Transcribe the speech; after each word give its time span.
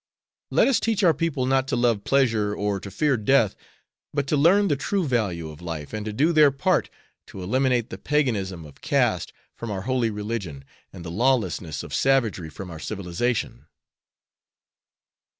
Let 0.49 0.67
us 0.67 0.79
teach 0.79 1.03
our 1.03 1.13
people 1.13 1.45
not 1.45 1.67
to 1.67 1.75
love 1.75 2.03
pleasure 2.03 2.55
or 2.55 2.79
to 2.79 2.89
fear 2.89 3.17
death, 3.17 3.55
but 4.11 4.25
to 4.29 4.35
learn 4.35 4.67
the 4.67 4.75
true 4.75 5.05
value 5.07 5.49
of 5.49 5.61
life, 5.61 5.93
and 5.93 6.03
to 6.07 6.11
do 6.11 6.33
their 6.33 6.49
part 6.49 6.89
to 7.27 7.43
eliminate 7.43 7.91
the 7.91 7.99
paganism 7.99 8.65
of 8.65 8.81
caste 8.81 9.31
from 9.53 9.69
our 9.69 9.81
holy 9.81 10.09
religion 10.09 10.63
and 10.91 11.05
the 11.05 11.11
lawlessness 11.11 11.83
of 11.83 11.93
savagery 11.93 12.49
from 12.49 12.71
our 12.71 12.79
civilization." 12.79 13.67